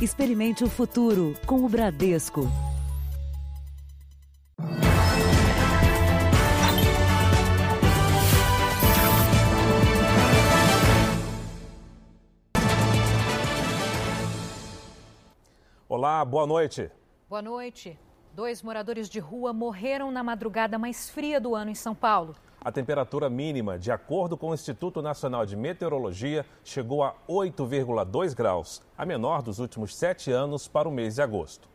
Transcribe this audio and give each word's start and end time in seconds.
Experimente 0.00 0.62
o 0.62 0.70
futuro 0.70 1.34
com 1.44 1.64
o 1.64 1.68
Bradesco. 1.68 2.42
Olá, 15.88 16.24
boa 16.24 16.46
noite. 16.46 16.88
Boa 17.28 17.42
noite. 17.42 17.98
Dois 18.32 18.62
moradores 18.62 19.08
de 19.08 19.18
rua 19.18 19.52
morreram 19.52 20.12
na 20.12 20.22
madrugada 20.22 20.78
mais 20.78 21.10
fria 21.10 21.40
do 21.40 21.56
ano 21.56 21.72
em 21.72 21.74
São 21.74 21.92
Paulo. 21.92 22.36
A 22.60 22.72
temperatura 22.72 23.30
mínima, 23.30 23.78
de 23.78 23.90
acordo 23.90 24.36
com 24.36 24.50
o 24.50 24.54
Instituto 24.54 25.00
Nacional 25.00 25.46
de 25.46 25.56
Meteorologia, 25.56 26.44
chegou 26.64 27.02
a 27.02 27.14
8,2 27.28 28.34
graus, 28.34 28.82
a 28.96 29.06
menor 29.06 29.42
dos 29.42 29.58
últimos 29.58 29.96
sete 29.96 30.30
anos 30.30 30.66
para 30.66 30.88
o 30.88 30.92
mês 30.92 31.14
de 31.14 31.22
agosto. 31.22 31.68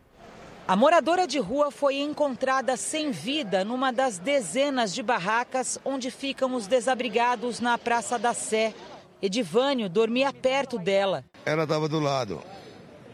A 0.68 0.76
moradora 0.76 1.28
de 1.28 1.40
rua 1.40 1.72
foi 1.72 1.98
encontrada 1.98 2.78
sem 2.78 3.12
vida 3.12 3.66
numa 3.66 3.92
das 3.92 4.18
dezenas 4.18 4.94
de 4.94 5.04
barracas 5.04 5.78
onde 5.84 6.10
ficam 6.10 6.56
os 6.56 6.68
desabrigados 6.68 7.60
na 7.60 7.78
Praça 7.78 8.18
da 8.18 8.34
Sé. 8.34 8.74
Edivânio 9.22 9.90
dormia 9.90 10.32
perto 10.34 10.78
dela. 10.78 11.24
Ela 11.46 11.64
estava 11.64 11.88
do 11.90 12.00
lado, 12.00 12.42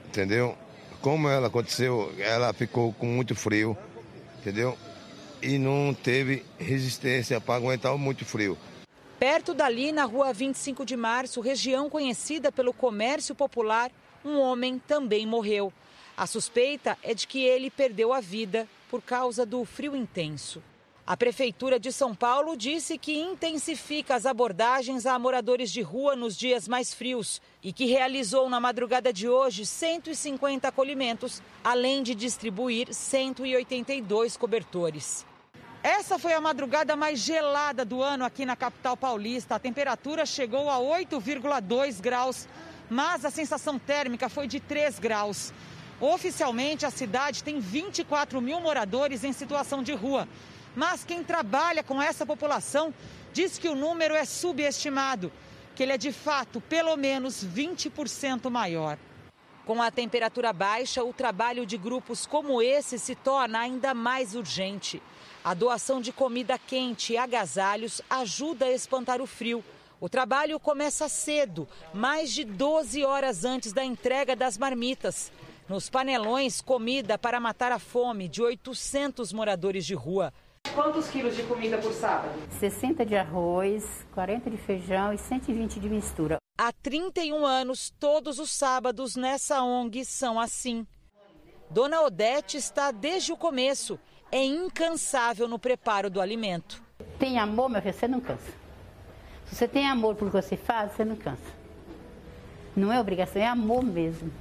entendeu? 0.08 0.56
como 1.02 1.30
ela 1.30 1.48
aconteceu, 1.48 2.12
ela 2.20 2.54
ficou 2.54 2.94
com 2.94 3.06
muito 3.06 3.36
frio, 3.36 3.78
entendeu? 4.40 4.78
E 5.42 5.58
não 5.58 5.94
teve 5.94 6.44
resistência 6.58 7.40
para 7.40 7.56
aguentar 7.56 7.98
muito 7.98 8.26
frio. 8.26 8.58
Perto 9.20 9.54
dali, 9.54 9.92
na 9.92 10.06
rua 10.06 10.32
25 10.32 10.86
de 10.86 10.96
março, 10.96 11.42
região 11.42 11.90
conhecida 11.90 12.52
pelo 12.52 12.74
comércio 12.74 13.36
popular, 13.36 13.92
um 14.24 14.38
homem 14.40 14.80
também 14.80 15.26
morreu. 15.26 15.74
A 16.16 16.28
suspeita 16.28 16.98
é 17.02 17.14
de 17.14 17.28
que 17.28 17.44
ele 17.44 17.70
perdeu 17.70 18.14
a 18.14 18.20
vida 18.20 18.68
por 18.90 19.02
causa 19.02 19.46
do 19.46 19.64
frio 19.64 19.96
intenso. 19.96 20.62
A 21.10 21.18
Prefeitura 21.18 21.80
de 21.80 21.92
São 21.92 22.14
Paulo 22.14 22.56
disse 22.56 22.96
que 22.96 23.18
intensifica 23.18 24.14
as 24.14 24.28
abordagens 24.28 25.08
a 25.08 25.18
moradores 25.18 25.72
de 25.72 25.82
rua 25.82 26.16
nos 26.16 26.38
dias 26.38 26.68
mais 26.68 26.94
frios 26.94 27.42
e 27.64 27.74
que 27.74 27.86
realizou 27.86 28.48
na 28.48 28.60
madrugada 28.60 29.12
de 29.12 29.28
hoje 29.28 29.66
150 29.66 30.68
acolhimentos, 30.68 31.42
além 31.64 32.04
de 32.04 32.14
distribuir 32.14 32.94
182 32.94 34.38
cobertores. 34.38 35.26
Essa 35.82 36.20
foi 36.20 36.34
a 36.34 36.42
madrugada 36.42 36.94
mais 36.98 37.20
gelada 37.20 37.86
do 37.86 38.04
ano 38.04 38.26
aqui 38.26 38.46
na 38.46 38.56
capital 38.56 38.98
paulista. 38.98 39.56
A 39.56 39.60
temperatura 39.60 40.26
chegou 40.26 40.70
a 40.70 40.78
8,2 40.78 42.02
graus, 42.02 42.50
mas 42.90 43.24
a 43.24 43.30
sensação 43.30 43.80
térmica 43.80 44.28
foi 44.28 44.46
de 44.46 44.60
3 44.60 45.00
graus. 45.00 45.54
Oficialmente, 46.02 46.86
a 46.86 46.92
cidade 46.92 47.44
tem 47.46 47.62
24 47.62 48.42
mil 48.42 48.60
moradores 48.60 49.24
em 49.24 49.32
situação 49.32 49.82
de 49.82 49.94
rua. 49.94 50.28
Mas 50.76 51.06
quem 51.06 51.24
trabalha 51.24 51.82
com 51.82 52.02
essa 52.02 52.26
população 52.26 52.94
diz 53.32 53.58
que 53.58 53.70
o 53.70 53.76
número 53.76 54.14
é 54.14 54.26
subestimado, 54.26 55.32
que 55.76 55.84
ele 55.84 55.94
é 55.94 55.98
de 55.98 56.12
fato 56.12 56.60
pelo 56.60 56.98
menos 56.98 57.46
20% 57.46 58.50
maior. 58.50 58.98
Com 59.66 59.82
a 59.82 59.90
temperatura 59.90 60.52
baixa, 60.52 61.04
o 61.04 61.14
trabalho 61.14 61.66
de 61.66 61.78
grupos 61.78 62.26
como 62.26 62.62
esse 62.62 63.00
se 63.00 63.16
torna 63.16 63.60
ainda 63.60 63.94
mais 63.94 64.36
urgente. 64.36 65.02
A 65.50 65.56
doação 65.56 66.00
de 66.00 66.14
comida 66.14 66.60
quente 66.60 67.14
e 67.14 67.18
agasalhos 67.18 68.04
ajuda 68.08 68.66
a 68.66 68.72
espantar 68.72 69.20
o 69.20 69.26
frio. 69.26 69.66
O 70.00 70.08
trabalho 70.08 70.60
começa 70.60 71.10
cedo, 71.10 71.68
mais 71.92 72.32
de 72.32 72.46
12 72.46 73.04
horas 73.04 73.44
antes 73.44 73.74
da 73.74 73.84
entrega 73.84 74.36
das 74.36 74.60
marmitas. 74.60 75.32
Nos 75.68 75.90
panelões, 75.90 76.62
comida 76.62 77.18
para 77.18 77.40
matar 77.40 77.72
a 77.72 77.80
fome 77.80 78.28
de 78.28 78.44
800 78.44 79.34
moradores 79.34 79.88
de 79.88 79.96
rua. 79.96 80.32
Quantos 80.76 81.08
quilos 81.08 81.36
de 81.36 81.42
comida 81.42 81.80
por 81.80 81.94
sábado? 81.94 82.32
60 82.60 83.04
de 83.04 83.16
arroz, 83.16 84.06
40 84.14 84.52
de 84.52 84.58
feijão 84.58 85.12
e 85.14 85.18
120 85.18 85.80
de 85.80 85.90
mistura. 85.90 86.38
Há 86.60 86.72
31 86.72 87.44
anos, 87.44 87.92
todos 88.00 88.38
os 88.38 88.52
sábados 88.52 89.16
nessa 89.16 89.64
ONG 89.64 90.06
são 90.06 90.40
assim. 90.40 90.86
Dona 91.72 92.02
Odete 92.02 92.58
está 92.58 92.92
desde 92.92 93.32
o 93.32 93.38
começo. 93.38 94.00
É 94.32 94.44
incansável 94.44 95.48
no 95.48 95.58
preparo 95.58 96.10
do 96.10 96.22
alimento. 96.22 96.82
Tem 97.18 97.40
amor, 97.40 97.70
meu 97.70 97.82
filho, 97.82 97.94
você 97.94 98.08
não 98.08 98.20
cansa. 98.20 98.52
Se 99.48 99.56
você 99.56 99.68
tem 99.68 99.88
amor 99.88 100.16
por 100.16 100.28
o 100.28 100.32
que 100.32 100.42
você 100.42 100.56
faz, 100.56 100.92
você 100.92 101.04
não 101.04 101.16
cansa. 101.16 101.60
Não 102.76 102.94
é 102.94 103.00
obrigação, 103.00 103.42
é 103.42 103.48
amor 103.48 103.84
mesmo. 103.84 104.32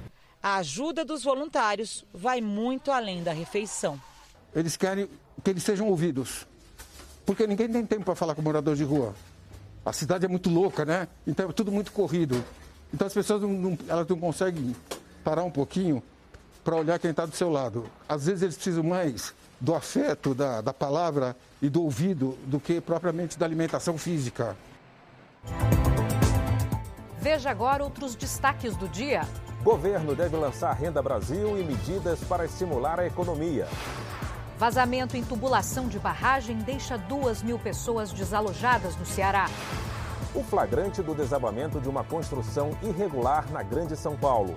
A 0.41 0.57
ajuda 0.57 1.03
dos 1.03 1.23
voluntários 1.23 2.05
vai 2.13 2.39
muito 2.39 2.91
além 2.91 3.23
da 3.23 3.33
refeição. 3.33 3.99
Eles 4.55 4.77
querem 4.77 5.09
que 5.43 5.49
eles 5.49 5.63
sejam 5.63 5.87
ouvidos. 5.87 6.45
Porque 7.25 7.45
ninguém 7.47 7.67
tem 7.67 7.85
tempo 7.85 8.05
para 8.05 8.15
falar 8.15 8.35
com 8.35 8.41
morador 8.41 8.75
de 8.75 8.83
rua. 8.83 9.13
A 9.85 9.91
cidade 9.91 10.25
é 10.25 10.27
muito 10.27 10.49
louca, 10.49 10.85
né? 10.85 11.07
Então 11.25 11.49
é 11.49 11.53
tudo 11.53 11.71
muito 11.71 11.91
corrido. 11.91 12.43
Então 12.93 13.07
as 13.07 13.13
pessoas 13.13 13.41
não, 13.41 13.49
não 13.49 13.77
elas 13.87 14.07
não 14.07 14.19
conseguem 14.19 14.75
parar 15.23 15.43
um 15.43 15.51
pouquinho 15.51 16.01
para 16.63 16.75
olhar 16.75 16.99
quem 16.99 17.11
está 17.11 17.25
do 17.25 17.35
seu 17.35 17.49
lado. 17.49 17.89
Às 18.07 18.27
vezes 18.27 18.43
eles 18.43 18.55
precisam 18.55 18.83
mais 18.83 19.33
do 19.59 19.75
afeto, 19.75 20.33
da, 20.33 20.61
da 20.61 20.73
palavra 20.73 21.35
e 21.61 21.69
do 21.69 21.83
ouvido 21.83 22.37
do 22.45 22.59
que 22.59 22.79
propriamente 22.79 23.37
da 23.37 23.45
alimentação 23.45 23.97
física. 23.97 24.55
Veja 27.19 27.49
agora 27.49 27.83
outros 27.83 28.15
destaques 28.15 28.75
do 28.77 28.87
dia. 28.87 29.27
Governo 29.61 30.15
deve 30.15 30.37
lançar 30.37 30.71
Renda 30.73 31.01
Brasil 31.01 31.59
e 31.59 31.63
medidas 31.63 32.19
para 32.23 32.45
estimular 32.45 32.99
a 32.99 33.05
economia. 33.05 33.67
Vazamento 34.57 35.17
em 35.17 35.23
tubulação 35.23 35.87
de 35.87 35.99
barragem 35.99 36.57
deixa 36.57 36.97
duas 36.97 37.43
mil 37.43 37.59
pessoas 37.59 38.11
desalojadas 38.11 38.95
no 38.95 39.05
Ceará. 39.05 39.49
O 40.33 40.43
flagrante 40.43 41.01
do 41.01 41.15
desabamento 41.15 41.81
de 41.81 41.89
uma 41.89 42.03
construção 42.03 42.71
irregular 42.83 43.49
na 43.51 43.63
Grande 43.63 43.97
São 43.97 44.15
Paulo. 44.15 44.55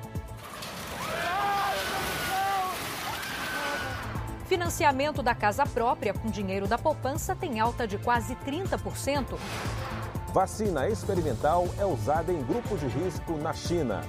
Financiamento 4.53 5.23
da 5.23 5.35
casa 5.35 5.65
própria 5.65 6.13
com 6.13 6.29
dinheiro 6.29 6.69
da 6.69 6.77
poupança 6.77 7.35
tem 7.35 7.59
alta 7.59 7.89
de 7.89 7.97
quase 7.97 8.37
30%. 8.37 9.39
Vacina 10.29 10.87
experimental 10.91 11.67
é 11.79 11.87
usada 11.87 12.31
em 12.31 12.43
grupo 12.45 12.77
de 12.77 12.87
risco 12.87 13.39
na 13.39 13.55
China. 13.55 14.03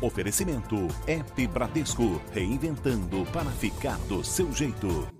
Oferecimento 0.00 0.88
App 1.06 1.46
Bradesco, 1.46 2.22
reinventando 2.32 3.26
para 3.30 3.50
ficar 3.50 3.98
do 4.08 4.24
seu 4.24 4.50
jeito. 4.50 5.15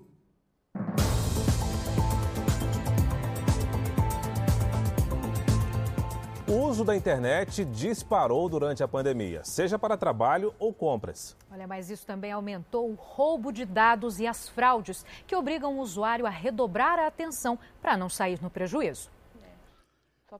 O 6.49 6.65
uso 6.65 6.85
da 6.85 6.95
internet 6.95 7.65
disparou 7.65 8.47
durante 8.47 8.81
a 8.81 8.87
pandemia, 8.87 9.43
seja 9.43 9.77
para 9.77 9.97
trabalho 9.97 10.55
ou 10.57 10.73
compras. 10.73 11.35
Olha, 11.51 11.67
mas 11.67 11.89
isso 11.89 12.05
também 12.05 12.31
aumentou 12.31 12.89
o 12.89 12.93
roubo 12.93 13.51
de 13.51 13.65
dados 13.65 14.17
e 14.17 14.25
as 14.25 14.47
fraudes, 14.47 15.05
que 15.27 15.35
obrigam 15.35 15.77
o 15.77 15.81
usuário 15.81 16.25
a 16.25 16.29
redobrar 16.29 16.99
a 16.99 17.07
atenção 17.07 17.59
para 17.81 17.97
não 17.97 18.07
sair 18.07 18.41
no 18.41 18.49
prejuízo. 18.49 19.11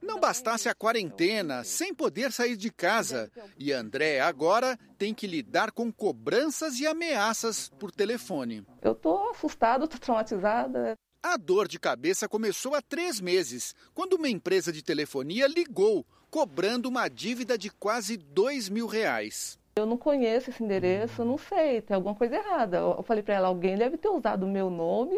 Não 0.01 0.17
bastasse 0.17 0.69
a 0.69 0.75
quarentena, 0.75 1.65
sem 1.65 1.93
poder 1.93 2.31
sair 2.31 2.55
de 2.55 2.71
casa, 2.71 3.29
e 3.57 3.73
André 3.73 4.21
agora 4.21 4.79
tem 4.97 5.13
que 5.13 5.27
lidar 5.27 5.71
com 5.71 5.91
cobranças 5.91 6.79
e 6.79 6.87
ameaças 6.87 7.69
por 7.77 7.91
telefone. 7.91 8.65
Eu 8.81 8.95
tô 8.95 9.29
assustada, 9.29 9.85
tô 9.87 9.97
traumatizada. 9.97 10.97
A 11.29 11.35
dor 11.35 11.67
de 11.67 11.77
cabeça 11.77 12.25
começou 12.25 12.73
há 12.73 12.81
três 12.81 13.19
meses, 13.19 13.75
quando 13.93 14.13
uma 14.13 14.29
empresa 14.29 14.71
de 14.71 14.81
telefonia 14.81 15.45
ligou, 15.45 16.05
cobrando 16.31 16.87
uma 16.87 17.09
dívida 17.09 17.57
de 17.57 17.69
quase 17.69 18.15
dois 18.15 18.69
mil 18.69 18.87
reais. 18.87 19.59
Eu 19.75 19.85
não 19.85 19.97
conheço 19.97 20.49
esse 20.49 20.63
endereço, 20.63 21.25
não 21.25 21.37
sei, 21.37 21.81
tem 21.81 21.95
alguma 21.95 22.15
coisa 22.15 22.35
errada. 22.35 22.77
Eu 22.77 23.03
falei 23.03 23.21
para 23.21 23.33
ela, 23.35 23.49
alguém 23.49 23.75
deve 23.75 23.97
ter 23.97 24.07
usado 24.07 24.43
o 24.45 24.49
meu 24.49 24.69
nome 24.69 25.17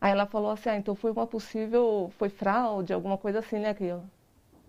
Aí 0.00 0.10
ela 0.10 0.26
falou 0.26 0.50
assim, 0.50 0.70
ah, 0.70 0.76
então 0.76 0.96
foi 0.96 1.12
uma 1.12 1.24
possível, 1.24 2.10
foi 2.18 2.28
fraude, 2.28 2.92
alguma 2.92 3.16
coisa 3.16 3.38
assim, 3.38 3.60
né? 3.60 3.72
Que 3.72 3.94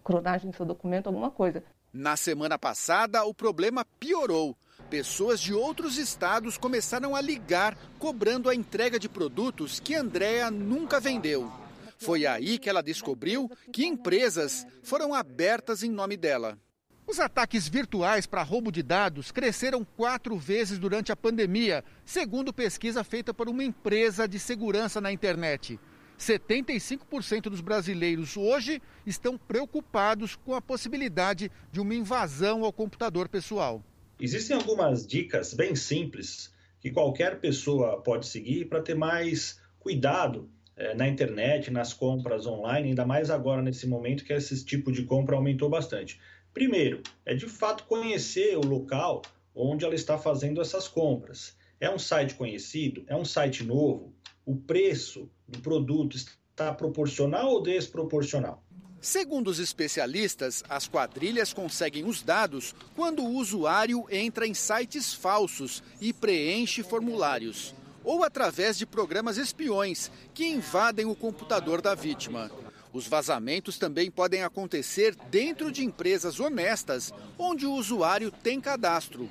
clonagem 0.04 0.52
do 0.52 0.56
seu 0.56 0.68
documento, 0.68 1.08
alguma 1.08 1.32
coisa. 1.32 1.64
Na 1.92 2.16
semana 2.16 2.60
passada, 2.60 3.26
o 3.26 3.34
problema 3.34 3.84
piorou. 4.00 4.56
Pessoas 4.92 5.40
de 5.40 5.54
outros 5.54 5.98
estados 5.98 6.58
começaram 6.58 7.16
a 7.16 7.22
ligar, 7.22 7.78
cobrando 7.98 8.50
a 8.50 8.54
entrega 8.54 9.00
de 9.00 9.08
produtos 9.08 9.80
que 9.80 9.96
Andréa 9.96 10.52
nunca 10.52 11.00
vendeu. 11.00 11.50
Foi 11.98 12.26
aí 12.26 12.60
que 12.60 12.70
ela 12.70 12.84
descobriu 12.84 13.50
que 13.72 13.86
empresas 13.86 14.68
foram 14.84 15.14
abertas 15.14 15.82
em 15.82 15.90
nome 15.90 16.18
dela. 16.18 16.60
Os 17.08 17.22
ataques 17.22 17.70
virtuais 17.70 18.26
para 18.26 18.44
roubo 18.44 18.70
de 18.70 18.84
dados 18.84 19.32
cresceram 19.32 19.86
quatro 19.96 20.38
vezes 20.38 20.78
durante 20.78 21.10
a 21.10 21.16
pandemia, 21.16 21.86
segundo 22.04 22.52
pesquisa 22.52 23.02
feita 23.02 23.34
por 23.34 23.48
uma 23.48 23.64
empresa 23.64 24.28
de 24.28 24.38
segurança 24.38 25.00
na 25.00 25.10
internet. 25.10 25.80
75% 26.20 27.44
dos 27.44 27.62
brasileiros 27.62 28.36
hoje 28.36 28.82
estão 29.06 29.38
preocupados 29.38 30.36
com 30.36 30.54
a 30.54 30.62
possibilidade 30.62 31.50
de 31.72 31.80
uma 31.80 31.96
invasão 31.96 32.66
ao 32.66 32.74
computador 32.74 33.30
pessoal. 33.30 33.82
Existem 34.24 34.56
algumas 34.56 35.08
dicas 35.08 35.52
bem 35.52 35.76
simples 35.76 36.54
que 36.80 36.92
qualquer 36.92 37.40
pessoa 37.40 38.00
pode 38.04 38.28
seguir 38.28 38.66
para 38.66 38.80
ter 38.80 38.94
mais 38.94 39.60
cuidado 39.80 40.48
é, 40.76 40.94
na 40.94 41.08
internet, 41.08 41.72
nas 41.72 41.92
compras 41.92 42.46
online, 42.46 42.90
ainda 42.90 43.04
mais 43.04 43.32
agora 43.32 43.64
nesse 43.64 43.88
momento 43.88 44.24
que 44.24 44.32
esse 44.32 44.64
tipo 44.64 44.92
de 44.92 45.06
compra 45.06 45.36
aumentou 45.36 45.72
bastante. 45.72 46.22
Primeiro, 46.54 47.02
é 47.26 47.34
de 47.34 47.48
fato 47.48 47.86
conhecer 47.86 48.56
o 48.56 48.64
local 48.64 49.24
onde 49.56 49.86
ela 49.86 49.96
está 49.96 50.20
fazendo 50.20 50.62
essas 50.62 50.88
compras. 50.88 51.58
É 51.80 51.90
um 51.90 51.98
site 51.98 52.36
conhecido? 52.36 53.04
É 53.08 53.16
um 53.16 53.26
site 53.26 53.64
novo? 53.64 54.14
O 54.46 54.56
preço 54.56 55.32
do 55.48 55.58
produto 55.62 56.16
está 56.16 56.72
proporcional 56.72 57.50
ou 57.50 57.64
desproporcional? 57.64 58.64
Segundo 59.02 59.48
os 59.48 59.58
especialistas, 59.58 60.64
as 60.70 60.88
quadrilhas 60.88 61.52
conseguem 61.52 62.06
os 62.06 62.22
dados 62.22 62.76
quando 62.96 63.24
o 63.24 63.34
usuário 63.34 64.06
entra 64.12 64.46
em 64.46 64.54
sites 64.54 65.12
falsos 65.12 65.82
e 66.00 66.14
preenche 66.14 66.84
formulários, 66.84 67.74
ou 68.04 68.24
através 68.24 68.78
de 68.78 68.86
programas 68.86 69.38
espiões 69.38 70.12
que 70.36 70.46
invadem 70.48 71.08
o 71.08 71.16
computador 71.16 71.82
da 71.82 71.96
vítima. 71.96 72.52
Os 72.94 73.08
vazamentos 73.08 73.80
também 73.80 74.12
podem 74.12 74.44
acontecer 74.44 75.16
dentro 75.32 75.72
de 75.72 75.84
empresas 75.84 76.40
honestas, 76.40 77.12
onde 77.40 77.66
o 77.66 77.74
usuário 77.74 78.30
tem 78.30 78.62
cadastro. 78.62 79.28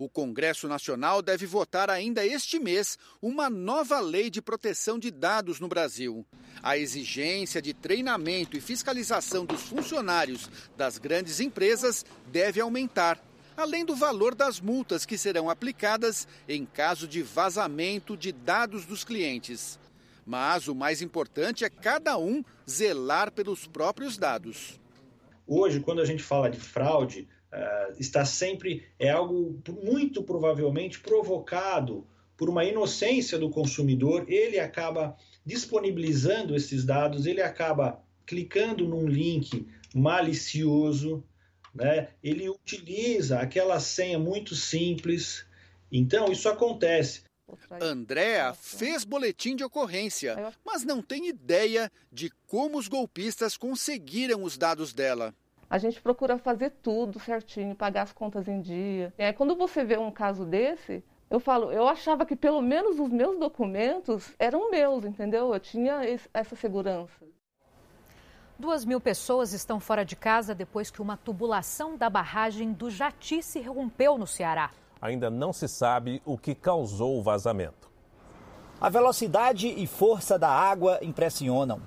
O 0.00 0.08
Congresso 0.08 0.66
Nacional 0.66 1.20
deve 1.20 1.44
votar 1.44 1.90
ainda 1.90 2.24
este 2.24 2.58
mês 2.58 2.96
uma 3.20 3.50
nova 3.50 4.00
lei 4.00 4.30
de 4.30 4.40
proteção 4.40 4.98
de 4.98 5.10
dados 5.10 5.60
no 5.60 5.68
Brasil. 5.68 6.24
A 6.62 6.78
exigência 6.78 7.60
de 7.60 7.74
treinamento 7.74 8.56
e 8.56 8.62
fiscalização 8.62 9.44
dos 9.44 9.60
funcionários 9.60 10.50
das 10.74 10.96
grandes 10.96 11.38
empresas 11.38 12.02
deve 12.28 12.62
aumentar, 12.62 13.22
além 13.54 13.84
do 13.84 13.94
valor 13.94 14.34
das 14.34 14.58
multas 14.58 15.04
que 15.04 15.18
serão 15.18 15.50
aplicadas 15.50 16.26
em 16.48 16.64
caso 16.64 17.06
de 17.06 17.22
vazamento 17.22 18.16
de 18.16 18.32
dados 18.32 18.86
dos 18.86 19.04
clientes. 19.04 19.78
Mas 20.24 20.66
o 20.66 20.74
mais 20.74 21.02
importante 21.02 21.62
é 21.62 21.68
cada 21.68 22.16
um 22.16 22.42
zelar 22.66 23.30
pelos 23.30 23.66
próprios 23.66 24.16
dados. 24.16 24.80
Hoje, 25.46 25.78
quando 25.78 26.00
a 26.00 26.06
gente 26.06 26.22
fala 26.22 26.48
de 26.48 26.58
fraude, 26.58 27.28
uh, 27.52 27.94
está 27.98 28.24
sempre 28.24 28.84
é 28.98 29.10
algo 29.10 29.60
muito 29.82 30.22
provavelmente 30.22 31.00
provocado 31.00 32.06
por 32.36 32.48
uma 32.48 32.64
inocência 32.64 33.38
do 33.38 33.50
consumidor. 33.50 34.24
Ele 34.28 34.58
acaba 34.58 35.16
disponibilizando 35.44 36.56
esses 36.56 36.84
dados, 36.84 37.26
ele 37.26 37.42
acaba 37.42 38.02
clicando 38.26 38.86
num 38.86 39.06
link 39.06 39.66
malicioso, 39.94 41.22
né? 41.74 42.08
Ele 42.22 42.48
utiliza 42.48 43.40
aquela 43.40 43.78
senha 43.80 44.18
muito 44.18 44.54
simples. 44.54 45.44
Então 45.90 46.30
isso 46.30 46.48
acontece. 46.48 47.24
Andréa 47.80 48.54
fez 48.54 49.04
boletim 49.04 49.56
de 49.56 49.64
ocorrência, 49.64 50.54
mas 50.64 50.84
não 50.84 51.02
tem 51.02 51.28
ideia 51.28 51.90
de 52.12 52.30
como 52.46 52.78
os 52.78 52.86
golpistas 52.86 53.56
conseguiram 53.56 54.44
os 54.44 54.56
dados 54.56 54.92
dela. 54.92 55.34
A 55.70 55.78
gente 55.78 56.02
procura 56.02 56.36
fazer 56.36 56.70
tudo 56.82 57.20
certinho, 57.20 57.76
pagar 57.76 58.02
as 58.02 58.12
contas 58.12 58.48
em 58.48 58.60
dia. 58.60 59.14
É, 59.16 59.32
quando 59.32 59.54
você 59.54 59.84
vê 59.84 59.96
um 59.96 60.10
caso 60.10 60.44
desse, 60.44 61.04
eu 61.30 61.38
falo, 61.38 61.70
eu 61.70 61.86
achava 61.86 62.26
que 62.26 62.34
pelo 62.34 62.60
menos 62.60 62.98
os 62.98 63.08
meus 63.08 63.38
documentos 63.38 64.34
eram 64.36 64.68
meus, 64.68 65.04
entendeu? 65.04 65.54
Eu 65.54 65.60
tinha 65.60 66.00
essa 66.34 66.56
segurança. 66.56 67.24
Duas 68.58 68.84
mil 68.84 69.00
pessoas 69.00 69.52
estão 69.52 69.78
fora 69.78 70.04
de 70.04 70.16
casa 70.16 70.56
depois 70.56 70.90
que 70.90 71.00
uma 71.00 71.16
tubulação 71.16 71.96
da 71.96 72.10
barragem 72.10 72.72
do 72.72 72.90
Jati 72.90 73.40
se 73.40 73.60
rompeu 73.62 74.18
no 74.18 74.26
Ceará. 74.26 74.72
Ainda 75.00 75.30
não 75.30 75.52
se 75.52 75.68
sabe 75.68 76.20
o 76.26 76.36
que 76.36 76.52
causou 76.52 77.16
o 77.16 77.22
vazamento. 77.22 77.88
A 78.80 78.88
velocidade 78.88 79.68
e 79.68 79.86
força 79.86 80.36
da 80.36 80.50
água 80.50 80.98
impressionam. 81.00 81.80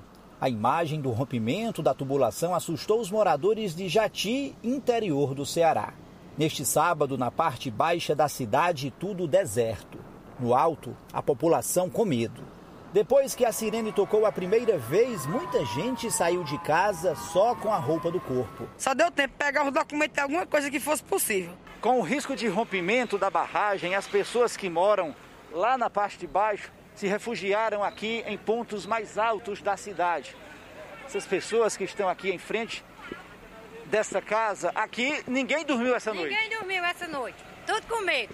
A 0.44 0.50
imagem 0.50 1.00
do 1.00 1.10
rompimento 1.10 1.82
da 1.82 1.94
tubulação 1.94 2.54
assustou 2.54 3.00
os 3.00 3.10
moradores 3.10 3.74
de 3.74 3.88
Jati, 3.88 4.54
interior 4.62 5.34
do 5.34 5.46
Ceará. 5.46 5.94
Neste 6.38 6.66
sábado, 6.66 7.18
na 7.18 7.32
parte 7.32 7.72
baixa 7.72 8.14
da 8.14 8.28
cidade, 8.28 8.92
tudo 9.00 9.26
deserto. 9.26 9.98
No 10.38 10.54
alto, 10.54 10.98
a 11.14 11.24
população 11.24 11.90
com 11.90 12.04
medo. 12.04 12.44
Depois 12.92 13.34
que 13.34 13.46
a 13.46 13.54
sirene 13.54 13.94
tocou 13.94 14.26
a 14.26 14.34
primeira 14.34 14.78
vez, 14.78 15.26
muita 15.26 15.64
gente 15.68 16.12
saiu 16.12 16.44
de 16.44 16.58
casa 16.58 17.16
só 17.16 17.56
com 17.56 17.72
a 17.72 17.78
roupa 17.78 18.12
do 18.12 18.20
corpo. 18.20 18.68
Só 18.78 18.94
deu 18.94 19.10
tempo 19.10 19.32
de 19.32 19.46
pegar 19.46 19.66
os 19.66 19.74
documentos 19.74 20.18
alguma 20.18 20.46
coisa 20.46 20.70
que 20.70 20.78
fosse 20.78 21.04
possível. 21.04 21.54
Com 21.80 22.02
o 22.02 22.04
risco 22.04 22.36
de 22.36 22.50
rompimento 22.50 23.18
da 23.18 23.30
barragem, 23.30 23.96
as 23.96 24.08
pessoas 24.08 24.58
que 24.58 24.70
moram 24.70 25.16
lá 25.54 25.78
na 25.78 25.90
parte 25.90 26.18
de 26.18 26.28
baixo 26.28 26.70
se 26.96 27.08
refugiaram 27.08 27.84
aqui 27.84 28.24
em 28.28 28.38
pontos 28.38 28.86
mais 28.86 29.18
altos 29.18 29.62
da 29.62 29.76
cidade. 29.76 30.36
Essas 31.06 31.26
pessoas 31.26 31.76
que 31.76 31.84
estão 31.84 32.08
aqui 32.08 32.30
em 32.30 32.38
frente 32.38 32.84
dessa 33.86 34.22
casa, 34.22 34.72
aqui 34.74 35.24
ninguém 35.28 35.66
dormiu 35.66 35.96
essa 35.96 36.14
noite. 36.14 36.34
Ninguém 36.34 36.50
dormiu 36.58 36.84
essa 36.84 37.08
noite, 37.08 37.38
tudo 37.66 37.86
com 37.88 38.02
medo. 38.02 38.34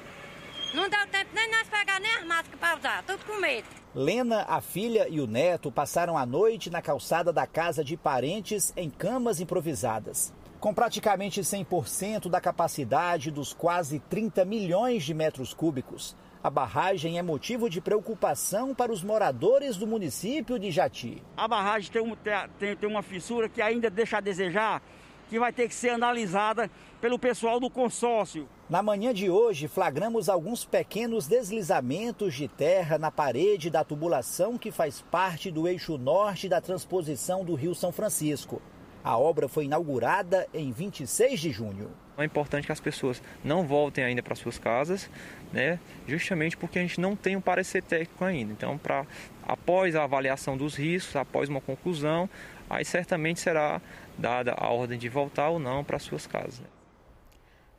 Não 0.73 0.87
deu 0.87 1.07
tempo 1.07 1.31
nem 1.33 1.49
nós 1.49 1.67
pegar 1.67 1.99
nem 1.99 2.11
as 2.15 2.23
máscaras 2.25 2.59
para 2.59 2.77
usar, 2.77 3.03
tudo 3.03 3.25
com 3.25 3.37
medo. 3.37 3.67
Lena, 3.95 4.45
a 4.47 4.61
filha 4.61 5.07
e 5.09 5.19
o 5.19 5.25
neto 5.25 5.71
passaram 5.71 6.15
a 6.15 6.25
noite 6.25 6.69
na 6.69 6.79
calçada 6.79 7.33
da 7.33 7.47
casa 7.47 7.83
de 7.83 7.97
parentes 7.97 8.71
em 8.77 8.87
camas 8.87 9.39
improvisadas. 9.39 10.31
Com 10.59 10.73
praticamente 10.73 11.41
100% 11.41 12.29
da 12.29 12.39
capacidade 12.39 13.31
dos 13.31 13.51
quase 13.51 13.97
30 13.97 14.45
milhões 14.45 15.03
de 15.03 15.13
metros 15.13 15.53
cúbicos, 15.53 16.15
a 16.41 16.49
barragem 16.49 17.17
é 17.17 17.21
motivo 17.21 17.69
de 17.69 17.81
preocupação 17.81 18.73
para 18.73 18.93
os 18.93 19.03
moradores 19.03 19.75
do 19.75 19.85
município 19.85 20.57
de 20.57 20.71
Jati. 20.71 21.21
A 21.35 21.47
barragem 21.49 21.91
tem, 21.91 22.01
um, 22.01 22.15
tem, 22.57 22.75
tem 22.77 22.89
uma 22.89 23.03
fissura 23.03 23.49
que 23.49 23.61
ainda 23.61 23.89
deixa 23.89 24.17
a 24.17 24.21
desejar, 24.21 24.81
que 25.29 25.37
vai 25.37 25.51
ter 25.51 25.67
que 25.67 25.75
ser 25.75 25.89
analisada 25.89 26.71
pelo 27.01 27.19
pessoal 27.19 27.59
do 27.59 27.69
consórcio. 27.69 28.47
Na 28.69 28.81
manhã 28.81 29.13
de 29.13 29.29
hoje, 29.29 29.67
flagramos 29.67 30.29
alguns 30.29 30.63
pequenos 30.63 31.27
deslizamentos 31.27 32.33
de 32.33 32.47
terra 32.47 32.97
na 32.97 33.11
parede 33.11 33.69
da 33.69 33.83
tubulação 33.83 34.57
que 34.57 34.71
faz 34.71 35.01
parte 35.01 35.51
do 35.51 35.67
eixo 35.67 35.97
norte 35.97 36.47
da 36.47 36.61
transposição 36.61 37.43
do 37.43 37.53
Rio 37.53 37.75
São 37.75 37.91
Francisco. 37.91 38.61
A 39.03 39.17
obra 39.17 39.49
foi 39.49 39.65
inaugurada 39.65 40.47
em 40.53 40.71
26 40.71 41.39
de 41.39 41.51
junho. 41.51 41.91
É 42.19 42.25
importante 42.25 42.65
que 42.65 42.71
as 42.71 42.79
pessoas 42.79 43.21
não 43.43 43.65
voltem 43.65 44.03
ainda 44.03 44.21
para 44.21 44.35
suas 44.35 44.59
casas, 44.59 45.09
né? 45.53 45.79
Justamente 46.07 46.57
porque 46.57 46.77
a 46.77 46.81
gente 46.81 46.99
não 46.99 47.15
tem 47.15 47.35
um 47.35 47.41
parecer 47.41 47.81
técnico 47.81 48.23
ainda. 48.25 48.51
Então, 48.51 48.77
para 48.77 49.05
após 49.43 49.95
a 49.95 50.03
avaliação 50.03 50.57
dos 50.57 50.75
riscos, 50.75 51.15
após 51.15 51.47
uma 51.49 51.61
conclusão, 51.61 52.29
aí 52.69 52.83
certamente 52.83 53.39
será 53.39 53.81
dada 54.17 54.53
a 54.57 54.69
ordem 54.69 54.99
de 54.99 55.07
voltar 55.07 55.49
ou 55.49 55.59
não 55.59 55.83
para 55.83 55.97
suas 55.97 56.27
casas. 56.27 56.59
Né? 56.59 56.67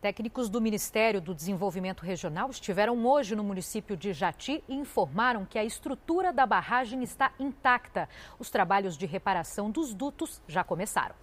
Técnicos 0.00 0.48
do 0.48 0.62
Ministério 0.62 1.20
do 1.20 1.34
Desenvolvimento 1.34 2.00
Regional 2.00 2.48
estiveram 2.48 3.04
hoje 3.06 3.36
no 3.36 3.44
município 3.44 3.94
de 3.98 4.14
Jati 4.14 4.64
e 4.66 4.74
informaram 4.74 5.44
que 5.44 5.58
a 5.58 5.64
estrutura 5.64 6.32
da 6.32 6.46
barragem 6.46 7.02
está 7.02 7.32
intacta. 7.38 8.08
Os 8.38 8.48
trabalhos 8.48 8.96
de 8.96 9.04
reparação 9.04 9.70
dos 9.70 9.92
dutos 9.92 10.40
já 10.48 10.64
começaram. 10.64 11.14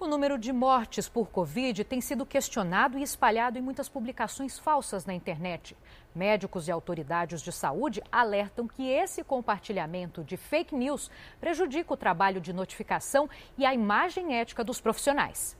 O 0.00 0.06
número 0.06 0.38
de 0.38 0.50
mortes 0.50 1.10
por 1.10 1.28
Covid 1.28 1.84
tem 1.84 2.00
sido 2.00 2.24
questionado 2.24 2.96
e 2.96 3.02
espalhado 3.02 3.58
em 3.58 3.60
muitas 3.60 3.86
publicações 3.86 4.58
falsas 4.58 5.04
na 5.04 5.12
internet. 5.12 5.76
Médicos 6.14 6.68
e 6.68 6.70
autoridades 6.70 7.42
de 7.42 7.52
saúde 7.52 8.02
alertam 8.10 8.66
que 8.66 8.88
esse 8.88 9.22
compartilhamento 9.22 10.24
de 10.24 10.38
fake 10.38 10.74
news 10.74 11.10
prejudica 11.38 11.92
o 11.92 11.98
trabalho 11.98 12.40
de 12.40 12.50
notificação 12.50 13.28
e 13.58 13.66
a 13.66 13.74
imagem 13.74 14.36
ética 14.36 14.64
dos 14.64 14.80
profissionais. 14.80 15.54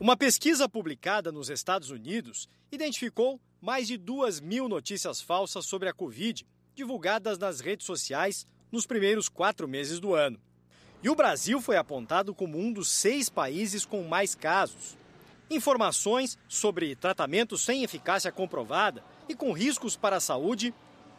Uma 0.00 0.16
pesquisa 0.16 0.68
publicada 0.68 1.30
nos 1.30 1.48
Estados 1.48 1.88
Unidos 1.88 2.48
identificou 2.70 3.40
mais 3.60 3.86
de 3.86 3.96
duas 3.96 4.40
mil 4.40 4.68
notícias 4.68 5.20
falsas 5.20 5.66
sobre 5.66 5.88
a 5.88 5.92
Covid 5.92 6.44
divulgadas 6.74 7.38
nas 7.38 7.60
redes 7.60 7.86
sociais 7.86 8.44
nos 8.72 8.86
primeiros 8.86 9.28
quatro 9.28 9.68
meses 9.68 10.00
do 10.00 10.12
ano. 10.12 10.40
E 11.00 11.08
o 11.08 11.14
Brasil 11.14 11.60
foi 11.60 11.76
apontado 11.76 12.34
como 12.34 12.58
um 12.58 12.72
dos 12.72 12.88
seis 12.88 13.28
países 13.28 13.86
com 13.86 14.02
mais 14.02 14.34
casos. 14.34 14.98
Informações 15.48 16.36
sobre 16.48 16.96
tratamentos 16.96 17.64
sem 17.64 17.84
eficácia 17.84 18.32
comprovada 18.32 19.04
e 19.28 19.34
com 19.34 19.52
riscos 19.52 19.96
para 19.96 20.16
a 20.16 20.20
saúde 20.20 20.74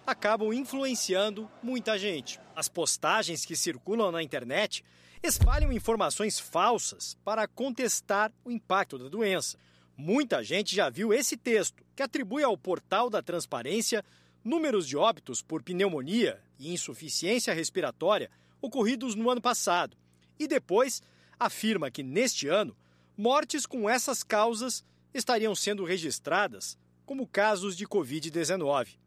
acabam 0.05 0.53
influenciando 0.53 1.49
muita 1.63 1.97
gente. 1.97 2.39
As 2.55 2.67
postagens 2.69 3.43
que 3.43 3.55
circulam 3.55 4.11
na 4.11 4.21
internet 4.21 4.83
espalham 5.23 5.71
informações 5.71 6.39
falsas 6.39 7.17
para 7.23 7.47
contestar 7.47 8.31
o 8.43 8.51
impacto 8.51 8.97
da 8.97 9.09
doença. 9.09 9.57
Muita 9.97 10.43
gente 10.43 10.75
já 10.75 10.89
viu 10.89 11.13
esse 11.13 11.35
texto, 11.35 11.83
que 11.95 12.03
atribui 12.03 12.43
ao 12.43 12.57
portal 12.57 13.09
da 13.09 13.21
transparência 13.21 14.03
números 14.43 14.87
de 14.87 14.95
óbitos 14.95 15.41
por 15.41 15.63
pneumonia 15.63 16.39
e 16.59 16.71
insuficiência 16.71 17.53
respiratória 17.53 18.29
ocorridos 18.61 19.15
no 19.15 19.29
ano 19.29 19.41
passado, 19.41 19.97
e 20.37 20.47
depois 20.47 21.01
afirma 21.39 21.89
que 21.89 22.03
neste 22.03 22.47
ano 22.47 22.75
mortes 23.17 23.65
com 23.65 23.89
essas 23.89 24.21
causas 24.21 24.83
estariam 25.13 25.55
sendo 25.55 25.83
registradas 25.83 26.77
como 27.05 27.25
casos 27.25 27.75
de 27.75 27.87
Covid-19. 27.87 28.97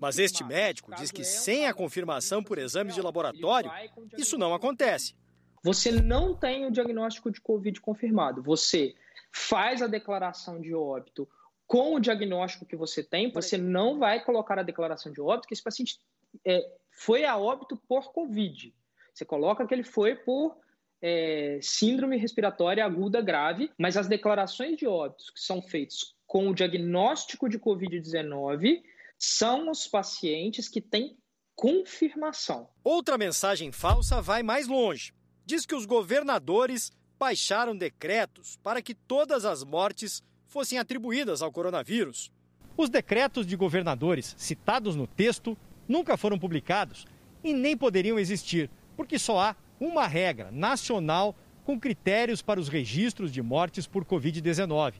Mas 0.00 0.18
este 0.18 0.44
médico 0.44 0.94
diz 0.94 1.10
que 1.10 1.24
sem 1.24 1.66
a 1.66 1.74
confirmação 1.74 2.42
por 2.42 2.58
exames 2.58 2.94
de 2.94 3.02
laboratório, 3.02 3.70
isso 4.16 4.38
não 4.38 4.54
acontece. 4.54 5.14
Você 5.62 5.90
não 5.90 6.34
tem 6.34 6.66
o 6.66 6.70
diagnóstico 6.70 7.30
de 7.30 7.40
Covid 7.40 7.80
confirmado. 7.80 8.42
Você 8.42 8.94
faz 9.32 9.82
a 9.82 9.86
declaração 9.86 10.60
de 10.60 10.74
óbito 10.74 11.28
com 11.66 11.94
o 11.94 12.00
diagnóstico 12.00 12.64
que 12.64 12.76
você 12.76 13.02
tem, 13.02 13.30
você 13.30 13.58
não 13.58 13.98
vai 13.98 14.24
colocar 14.24 14.58
a 14.58 14.62
declaração 14.62 15.12
de 15.12 15.20
óbito 15.20 15.46
que 15.46 15.52
esse 15.52 15.62
paciente 15.62 16.00
é, 16.46 16.66
foi 16.90 17.24
a 17.24 17.36
óbito 17.36 17.76
por 17.88 18.10
Covid. 18.12 18.74
Você 19.12 19.24
coloca 19.24 19.66
que 19.66 19.74
ele 19.74 19.82
foi 19.82 20.14
por 20.14 20.56
é, 21.02 21.58
síndrome 21.62 22.16
respiratória 22.16 22.84
aguda 22.84 23.20
grave, 23.20 23.70
mas 23.76 23.96
as 23.96 24.08
declarações 24.08 24.76
de 24.78 24.86
óbitos 24.86 25.30
que 25.30 25.40
são 25.40 25.60
feitas 25.60 26.14
com 26.26 26.48
o 26.48 26.54
diagnóstico 26.54 27.48
de 27.48 27.58
Covid-19 27.58 28.82
são 29.18 29.70
os 29.70 29.86
pacientes 29.86 30.68
que 30.68 30.80
têm 30.80 31.18
confirmação. 31.54 32.68
Outra 32.84 33.18
mensagem 33.18 33.72
falsa 33.72 34.22
vai 34.22 34.42
mais 34.42 34.68
longe. 34.68 35.12
Diz 35.44 35.66
que 35.66 35.74
os 35.74 35.84
governadores 35.84 36.92
baixaram 37.18 37.76
decretos 37.76 38.56
para 38.62 38.80
que 38.80 38.94
todas 38.94 39.44
as 39.44 39.64
mortes 39.64 40.22
fossem 40.46 40.78
atribuídas 40.78 41.42
ao 41.42 41.50
coronavírus. 41.50 42.30
Os 42.76 42.88
decretos 42.88 43.44
de 43.44 43.56
governadores 43.56 44.36
citados 44.38 44.94
no 44.94 45.06
texto 45.06 45.58
nunca 45.88 46.16
foram 46.16 46.38
publicados 46.38 47.06
e 47.42 47.52
nem 47.52 47.76
poderiam 47.76 48.18
existir, 48.18 48.70
porque 48.96 49.18
só 49.18 49.40
há 49.40 49.56
uma 49.80 50.06
regra 50.06 50.50
nacional 50.52 51.34
com 51.64 51.78
critérios 51.78 52.40
para 52.40 52.60
os 52.60 52.68
registros 52.68 53.32
de 53.32 53.42
mortes 53.42 53.86
por 53.86 54.04
Covid-19. 54.04 54.94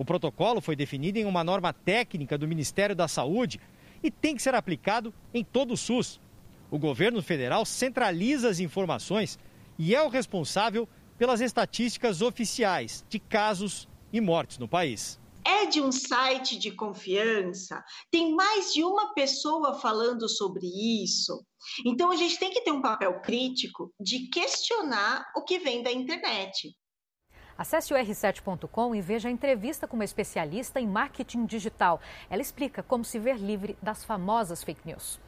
O 0.00 0.04
protocolo 0.04 0.62
foi 0.62 0.74
definido 0.74 1.18
em 1.18 1.26
uma 1.26 1.44
norma 1.44 1.74
técnica 1.74 2.38
do 2.38 2.48
Ministério 2.48 2.96
da 2.96 3.06
Saúde 3.06 3.60
e 4.02 4.10
tem 4.10 4.34
que 4.34 4.40
ser 4.40 4.54
aplicado 4.54 5.12
em 5.34 5.44
todo 5.44 5.74
o 5.74 5.76
SUS. 5.76 6.18
O 6.70 6.78
governo 6.78 7.22
federal 7.22 7.66
centraliza 7.66 8.48
as 8.48 8.60
informações 8.60 9.38
e 9.78 9.94
é 9.94 10.02
o 10.02 10.08
responsável 10.08 10.88
pelas 11.18 11.42
estatísticas 11.42 12.22
oficiais 12.22 13.04
de 13.10 13.18
casos 13.18 13.86
e 14.10 14.22
mortes 14.22 14.56
no 14.56 14.66
país. 14.66 15.20
É 15.44 15.66
de 15.66 15.82
um 15.82 15.92
site 15.92 16.58
de 16.58 16.70
confiança, 16.70 17.84
tem 18.10 18.34
mais 18.34 18.72
de 18.72 18.82
uma 18.82 19.12
pessoa 19.12 19.74
falando 19.80 20.30
sobre 20.30 20.66
isso. 21.04 21.44
Então 21.84 22.10
a 22.10 22.16
gente 22.16 22.38
tem 22.38 22.50
que 22.50 22.62
ter 22.62 22.72
um 22.72 22.80
papel 22.80 23.20
crítico 23.20 23.92
de 24.00 24.30
questionar 24.30 25.26
o 25.36 25.44
que 25.44 25.58
vem 25.58 25.82
da 25.82 25.92
internet. 25.92 26.74
Acesse 27.60 27.92
o 27.92 27.96
r7.com 27.98 28.94
e 28.94 29.02
veja 29.02 29.28
a 29.28 29.30
entrevista 29.30 29.86
com 29.86 29.94
uma 29.94 30.04
especialista 30.06 30.80
em 30.80 30.86
marketing 30.86 31.44
digital. 31.44 32.00
Ela 32.30 32.40
explica 32.40 32.82
como 32.82 33.04
se 33.04 33.18
ver 33.18 33.36
livre 33.36 33.76
das 33.82 34.02
famosas 34.02 34.64
fake 34.64 34.80
news. 34.86 35.20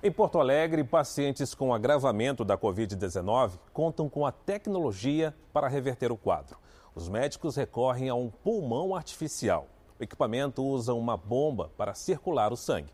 Em 0.00 0.12
Porto 0.12 0.38
Alegre, 0.38 0.84
pacientes 0.84 1.56
com 1.56 1.74
agravamento 1.74 2.44
da 2.44 2.56
Covid-19 2.56 3.58
contam 3.72 4.08
com 4.08 4.24
a 4.24 4.30
tecnologia 4.30 5.34
para 5.52 5.66
reverter 5.66 6.12
o 6.12 6.16
quadro. 6.16 6.56
Os 6.94 7.08
médicos 7.08 7.56
recorrem 7.56 8.08
a 8.08 8.14
um 8.14 8.30
pulmão 8.30 8.94
artificial. 8.94 9.66
O 9.98 10.04
equipamento 10.04 10.62
usa 10.62 10.94
uma 10.94 11.16
bomba 11.16 11.72
para 11.76 11.94
circular 11.94 12.52
o 12.52 12.56
sangue. 12.56 12.92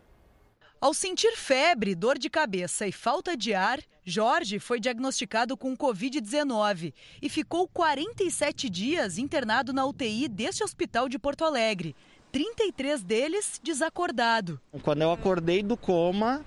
Ao 0.81 0.93
sentir 0.93 1.35
febre, 1.35 1.93
dor 1.93 2.17
de 2.17 2.29
cabeça 2.29 2.87
e 2.87 2.91
falta 2.93 3.35
de 3.35 3.53
ar, 3.53 3.81
Jorge 4.01 4.59
foi 4.59 4.79
diagnosticado 4.79 5.57
com 5.57 5.75
Covid-19 5.75 6.93
e 7.21 7.27
ficou 7.27 7.67
47 7.67 8.69
dias 8.69 9.17
internado 9.17 9.73
na 9.73 9.85
UTI 9.85 10.29
deste 10.29 10.63
hospital 10.63 11.09
de 11.09 11.19
Porto 11.19 11.43
Alegre. 11.43 11.93
33 12.31 13.03
deles 13.03 13.59
desacordado. 13.61 14.57
Quando 14.81 15.01
eu 15.01 15.11
acordei 15.11 15.61
do 15.61 15.75
coma 15.75 16.45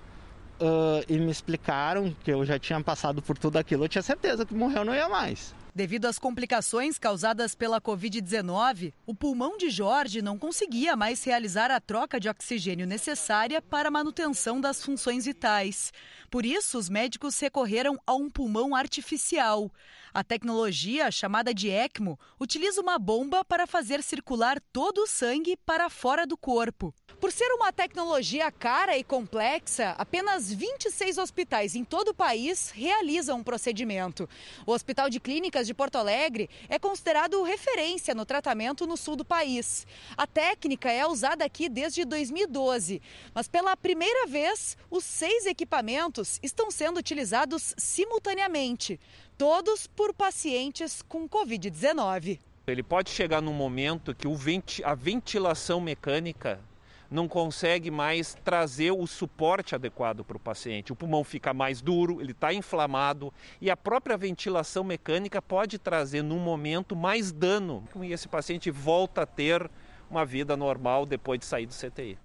uh, 0.59 1.05
e 1.07 1.19
me 1.19 1.31
explicaram 1.31 2.17
que 2.25 2.33
eu 2.33 2.43
já 2.47 2.59
tinha 2.59 2.83
passado 2.83 3.21
por 3.21 3.37
tudo 3.37 3.59
aquilo, 3.59 3.85
eu 3.85 3.89
tinha 3.89 4.01
certeza 4.01 4.47
que 4.47 4.55
morreu 4.55 4.83
não 4.83 4.95
ia 4.95 5.11
mais. 5.11 5.55
Devido 5.75 6.05
às 6.05 6.19
complicações 6.19 6.99
causadas 6.99 7.55
pela 7.55 7.81
Covid-19, 7.81 8.93
o 9.07 9.15
pulmão 9.15 9.57
de 9.57 9.71
Jorge 9.71 10.21
não 10.21 10.39
conseguia 10.39 10.95
mais 10.95 11.25
realizar 11.25 11.71
a 11.71 11.81
troca 11.81 12.21
de 12.21 12.29
oxigênio 12.29 12.87
necessária 12.87 13.63
para 13.63 13.89
a 13.89 13.91
manutenção 13.91 14.61
das 14.61 14.85
funções 14.85 15.25
vitais. 15.25 15.91
Por 16.31 16.45
isso, 16.45 16.77
os 16.77 16.91
médicos 16.91 17.41
recorreram 17.41 17.99
a 18.07 18.15
um 18.15 18.29
pulmão 18.29 18.77
artificial. 18.77 19.73
A 20.15 20.23
tecnologia, 20.23 21.11
chamada 21.11 21.55
de 21.55 21.71
ECMO, 21.71 22.21
utiliza 22.39 22.83
uma 22.83 22.99
bomba 22.99 23.43
para 23.43 23.67
fazer 23.67 24.03
circular 24.03 24.61
todo 24.71 24.99
o 24.99 25.07
sangue 25.07 25.57
para 25.65 25.89
fora 25.89 26.27
do 26.27 26.37
corpo. 26.37 26.95
Por 27.19 27.33
ser 27.33 27.51
uma 27.53 27.73
tecnologia 27.73 28.53
cara 28.53 28.99
e 28.99 29.03
complexa, 29.03 29.95
apenas 29.97 30.53
26 30.53 31.17
hospitais 31.17 31.75
em 31.75 31.83
todo 31.83 32.09
o 32.09 32.15
país 32.15 32.71
realizam 32.75 33.41
o 33.41 33.45
procedimento. 33.45 34.29
O 34.67 34.73
Hospital 34.73 35.09
de 35.09 35.19
Clínicas 35.19 35.67
de 35.67 35.73
Porto 35.73 35.97
Alegre 35.97 36.51
é 36.69 36.79
considerado 36.79 37.43
referência 37.43 38.15
no 38.15 38.27
tratamento 38.27 38.87
no 38.87 38.99
sul 38.99 39.17
do 39.17 39.25
país. 39.25 39.87
A 40.15 40.27
técnica 40.27 40.91
é 40.91 41.07
usada 41.07 41.43
aqui 41.43 41.71
desde 41.71 42.05
2012, 42.05 43.01
mas 43.33 43.49
pela 43.49 43.75
primeira 43.79 44.27
vez, 44.27 44.77
os 44.91 45.05
seis 45.05 45.47
equipamentos 45.47 46.39
estão 46.43 46.71
sendo 46.71 46.99
utilizados 46.99 47.73
simultaneamente, 47.79 49.01
todos 49.43 49.89
por 49.89 50.15
pacientes 50.15 51.03
com 51.03 51.29
Covid-19. 51.29 52.39
Ele 52.65 52.81
pode 52.81 53.11
chegar 53.11 53.43
num 53.43 53.53
momento 53.53 54.15
que 54.15 54.29
a 54.85 54.95
ventilação 54.95 55.81
mecânica 55.81 56.61
não 57.11 57.27
consegue 57.27 57.91
mais 57.91 58.37
trazer 58.45 58.93
o 58.93 59.05
suporte 59.05 59.75
adequado 59.75 60.23
para 60.23 60.37
o 60.37 60.41
paciente. 60.41 60.93
O 60.93 60.97
pulmão 60.97 61.25
fica 61.25 61.53
mais 61.53 61.83
duro, 61.83 62.21
ele 62.21 62.31
está 62.31 62.55
inflamado 62.55 63.35
e 63.61 63.69
a 63.69 63.77
própria 63.77 64.17
ventilação 64.17 64.85
mecânica 64.85 65.43
pode 65.43 65.77
trazer, 65.77 66.23
num 66.23 66.39
momento, 66.39 66.95
mais 66.95 67.33
dano. 67.33 67.83
E 68.01 68.13
esse 68.13 68.29
paciente 68.29 68.71
volta 68.71 69.23
a 69.23 69.27
ter 69.27 69.69
uma 70.09 70.25
vida 70.25 70.57
normal 70.57 71.05
depois 71.05 71.41
de 71.41 71.47
sair 71.47 71.67
do 71.67 71.75
CTI. 71.75 72.17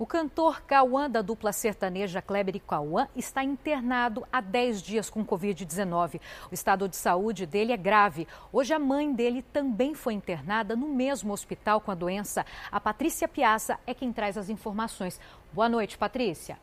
O 0.00 0.06
cantor 0.06 0.62
Cauã 0.62 1.10
da 1.10 1.20
dupla 1.20 1.52
sertaneja 1.52 2.22
Kleber 2.22 2.56
e 2.56 2.58
Cauã 2.58 3.06
está 3.14 3.44
internado 3.44 4.26
há 4.32 4.40
10 4.40 4.80
dias 4.80 5.10
com 5.10 5.22
Covid-19. 5.22 6.18
O 6.50 6.54
estado 6.54 6.88
de 6.88 6.96
saúde 6.96 7.44
dele 7.44 7.70
é 7.70 7.76
grave. 7.76 8.26
Hoje 8.50 8.72
a 8.72 8.78
mãe 8.78 9.12
dele 9.12 9.42
também 9.42 9.94
foi 9.94 10.14
internada 10.14 10.74
no 10.74 10.88
mesmo 10.88 11.34
hospital 11.34 11.82
com 11.82 11.90
a 11.90 11.94
doença. 11.94 12.46
A 12.72 12.80
Patrícia 12.80 13.28
Piazza 13.28 13.78
é 13.86 13.92
quem 13.92 14.10
traz 14.10 14.38
as 14.38 14.48
informações. 14.48 15.20
Boa 15.52 15.68
noite, 15.68 15.98
Patrícia. 15.98 16.56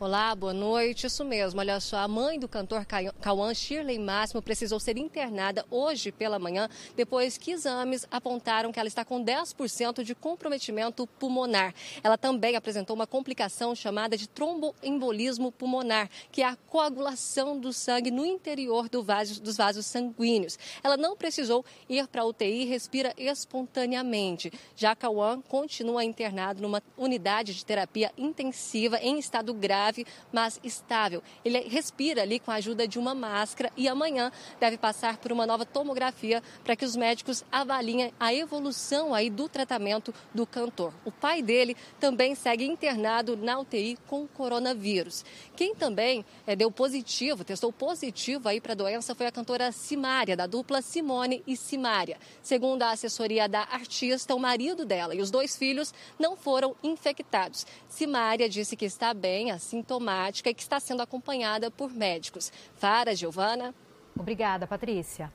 Olá, 0.00 0.34
boa 0.34 0.52
noite. 0.52 1.06
Isso 1.06 1.24
mesmo. 1.24 1.60
Olha 1.60 1.78
só, 1.78 1.98
a 1.98 2.08
mãe 2.08 2.36
do 2.36 2.48
cantor 2.48 2.84
Cauã, 3.20 3.54
Shirley 3.54 3.96
Máximo, 3.96 4.42
precisou 4.42 4.80
ser 4.80 4.98
internada 4.98 5.64
hoje 5.70 6.10
pela 6.10 6.36
manhã, 6.36 6.68
depois 6.96 7.38
que 7.38 7.52
exames 7.52 8.04
apontaram 8.10 8.72
que 8.72 8.80
ela 8.80 8.88
está 8.88 9.04
com 9.04 9.24
10% 9.24 10.02
de 10.02 10.12
comprometimento 10.12 11.06
pulmonar. 11.06 11.72
Ela 12.02 12.18
também 12.18 12.56
apresentou 12.56 12.96
uma 12.96 13.06
complicação 13.06 13.72
chamada 13.72 14.16
de 14.16 14.28
tromboembolismo 14.28 15.52
pulmonar, 15.52 16.10
que 16.32 16.42
é 16.42 16.46
a 16.46 16.56
coagulação 16.56 17.56
do 17.56 17.72
sangue 17.72 18.10
no 18.10 18.26
interior 18.26 18.88
do 18.88 19.00
vaso, 19.00 19.40
dos 19.40 19.56
vasos 19.56 19.86
sanguíneos. 19.86 20.58
Ela 20.82 20.96
não 20.96 21.16
precisou 21.16 21.64
ir 21.88 22.08
para 22.08 22.22
a 22.22 22.26
UTI 22.26 22.62
e 22.62 22.64
respira 22.64 23.14
espontaneamente. 23.16 24.52
Já 24.74 24.96
Cauã 24.96 25.40
continua 25.40 26.04
internado 26.04 26.60
numa 26.60 26.82
unidade 26.98 27.54
de 27.54 27.64
terapia 27.64 28.10
intensiva 28.18 28.98
em 28.98 29.20
estado 29.20 29.54
grave 29.54 29.83
grave, 29.84 30.06
mas 30.32 30.58
estável. 30.64 31.22
Ele 31.44 31.60
respira 31.60 32.22
ali 32.22 32.38
com 32.38 32.50
a 32.50 32.54
ajuda 32.54 32.88
de 32.88 32.98
uma 32.98 33.14
máscara 33.14 33.70
e 33.76 33.86
amanhã 33.88 34.32
deve 34.58 34.78
passar 34.78 35.18
por 35.18 35.30
uma 35.30 35.46
nova 35.46 35.66
tomografia 35.66 36.42
para 36.62 36.74
que 36.74 36.84
os 36.84 36.96
médicos 36.96 37.44
avaliem 37.52 38.12
a 38.18 38.32
evolução 38.32 39.14
aí 39.14 39.28
do 39.28 39.48
tratamento 39.48 40.14
do 40.32 40.46
cantor. 40.46 40.92
O 41.04 41.12
pai 41.12 41.42
dele 41.42 41.76
também 42.00 42.34
segue 42.34 42.64
internado 42.64 43.36
na 43.36 43.58
UTI 43.58 43.98
com 44.06 44.26
coronavírus. 44.26 45.24
Quem 45.54 45.74
também 45.74 46.24
é, 46.46 46.56
deu 46.56 46.70
positivo, 46.70 47.44
testou 47.44 47.72
positivo 47.72 48.48
aí 48.48 48.60
para 48.60 48.72
a 48.72 48.76
doença 48.76 49.14
foi 49.14 49.26
a 49.26 49.32
cantora 49.32 49.70
Simária, 49.70 50.36
da 50.36 50.46
dupla 50.46 50.80
Simone 50.80 51.42
e 51.46 51.56
Simária. 51.56 52.18
Segundo 52.42 52.82
a 52.82 52.90
assessoria 52.90 53.48
da 53.48 53.60
artista, 53.60 54.34
o 54.34 54.38
marido 54.38 54.84
dela 54.84 55.14
e 55.14 55.20
os 55.20 55.30
dois 55.30 55.56
filhos 55.56 55.92
não 56.18 56.36
foram 56.36 56.74
infectados. 56.82 57.66
Simária 57.88 58.48
disse 58.48 58.76
que 58.76 58.84
está 58.84 59.12
bem, 59.12 59.50
assintomática 59.74 60.50
e 60.50 60.54
que 60.54 60.62
está 60.62 60.78
sendo 60.78 61.02
acompanhada 61.02 61.70
por 61.70 61.90
médicos. 61.90 62.52
Fara, 62.76 63.14
Giovana. 63.14 63.74
Obrigada, 64.16 64.66
Patrícia. 64.66 65.32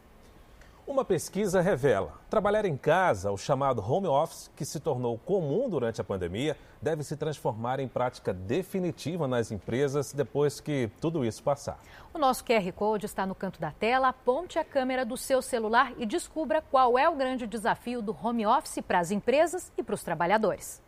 Uma 0.88 1.06
pesquisa 1.06 1.62
revela: 1.62 2.20
trabalhar 2.30 2.66
em 2.66 2.76
casa, 2.76 3.32
o 3.32 3.38
chamado 3.38 3.80
home 3.80 4.08
office, 4.08 4.50
que 4.56 4.66
se 4.66 4.80
tornou 4.80 5.20
comum 5.20 5.70
durante 5.70 6.02
a 6.02 6.04
pandemia, 6.04 6.58
deve 6.82 7.04
se 7.04 7.16
transformar 7.16 7.80
em 7.80 7.88
prática 7.88 8.34
definitiva 8.34 9.28
nas 9.28 9.52
empresas 9.52 10.14
depois 10.14 10.60
que 10.60 10.90
tudo 11.00 11.24
isso 11.24 11.44
passar. 11.44 11.80
O 12.12 12.18
nosso 12.18 12.44
QR 12.44 12.72
Code 12.74 13.06
está 13.06 13.28
no 13.28 13.36
canto 13.36 13.60
da 13.60 13.72
tela. 13.72 14.08
Aponte 14.08 14.58
a 14.58 14.64
câmera 14.64 15.06
do 15.06 15.16
seu 15.16 15.44
celular 15.44 15.94
e 15.98 16.08
descubra 16.08 16.60
qual 16.60 16.98
é 16.98 17.08
o 17.08 17.16
grande 17.16 17.46
desafio 17.46 18.02
do 18.02 18.18
home 18.24 18.48
office 18.48 18.82
para 18.82 19.00
as 19.00 19.12
empresas 19.12 19.72
e 19.78 19.84
para 19.84 19.94
os 19.94 20.02
trabalhadores. 20.02 20.82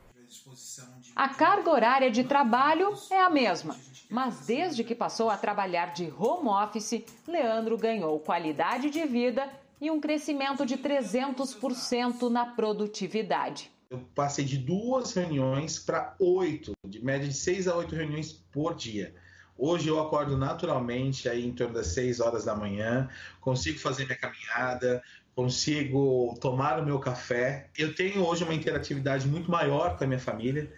A 1.15 1.27
carga 1.29 1.69
horária 1.69 2.09
de 2.09 2.23
trabalho 2.23 2.93
é 3.11 3.19
a 3.19 3.29
mesma, 3.29 3.75
mas 4.09 4.45
desde 4.45 4.83
que 4.83 4.95
passou 4.95 5.29
a 5.29 5.37
trabalhar 5.37 5.93
de 5.93 6.11
home 6.17 6.47
office, 6.47 7.03
Leandro 7.27 7.77
ganhou 7.77 8.19
qualidade 8.19 8.89
de 8.89 9.05
vida 9.05 9.47
e 9.79 9.91
um 9.91 9.99
crescimento 9.99 10.65
de 10.65 10.77
300% 10.77 12.29
na 12.29 12.45
produtividade. 12.45 13.69
Eu 13.89 13.99
passei 14.15 14.45
de 14.45 14.57
duas 14.57 15.13
reuniões 15.13 15.77
para 15.77 16.15
oito, 16.17 16.71
de 16.87 17.03
média 17.03 17.27
de 17.27 17.33
seis 17.33 17.67
a 17.67 17.75
oito 17.75 17.93
reuniões 17.93 18.31
por 18.31 18.73
dia. 18.73 19.13
Hoje 19.57 19.89
eu 19.89 19.99
acordo 19.99 20.37
naturalmente 20.37 21.27
aí 21.27 21.45
em 21.45 21.51
torno 21.51 21.73
das 21.73 21.87
seis 21.87 22.19
horas 22.21 22.45
da 22.45 22.55
manhã, 22.55 23.09
consigo 23.41 23.79
fazer 23.79 24.05
minha 24.05 24.17
caminhada, 24.17 25.03
consigo 25.35 26.35
tomar 26.39 26.79
o 26.79 26.85
meu 26.85 26.99
café. 26.99 27.69
Eu 27.77 27.93
tenho 27.93 28.25
hoje 28.25 28.43
uma 28.43 28.53
interatividade 28.53 29.27
muito 29.27 29.51
maior 29.51 29.97
com 29.97 30.03
a 30.03 30.07
minha 30.07 30.19
família, 30.19 30.71